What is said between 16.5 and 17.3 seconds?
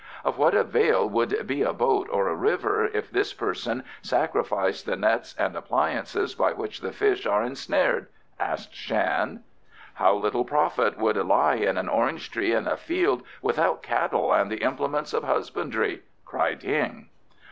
Hing.